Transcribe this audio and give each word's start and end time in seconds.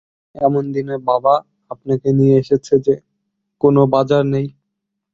এমন 0.35 0.63
দিনে 0.73 0.95
বাবা 1.09 1.33
আপনাকে 1.71 2.07
নিয়ে 2.17 2.35
এসেছে 2.37 2.73
যে, 2.85 2.95
কোনো 3.61 3.81
বাজার 3.93 4.23
নেই। 4.33 4.47